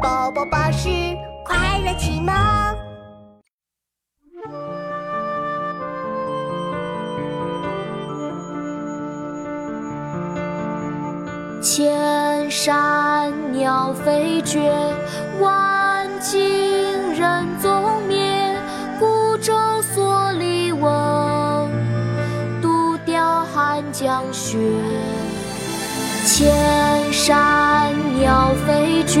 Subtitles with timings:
[0.00, 0.88] 宝宝巴士
[1.44, 2.34] 快乐启蒙。
[11.62, 14.72] 千山鸟飞绝，
[15.38, 16.40] 万径
[17.14, 18.56] 人踪灭。
[18.98, 19.54] 孤舟
[19.94, 21.70] 蓑笠翁，
[22.62, 24.56] 独钓寒江雪。
[26.26, 29.20] 千山鸟飞绝，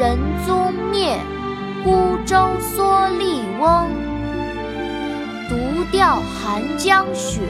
[0.00, 1.14] 人踪灭。
[1.84, 3.90] 孤舟蓑笠翁，
[5.46, 7.42] 独钓寒江雪。